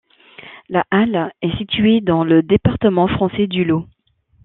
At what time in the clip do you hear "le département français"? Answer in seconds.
2.23-3.45